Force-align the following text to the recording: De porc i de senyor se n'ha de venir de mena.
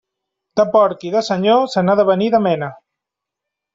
De 0.59 0.63
porc 0.75 1.05
i 1.09 1.11
de 1.15 1.21
senyor 1.27 1.61
se 1.75 1.85
n'ha 1.85 1.97
de 2.01 2.07
venir 2.11 2.31
de 2.37 2.41
mena. 2.47 2.71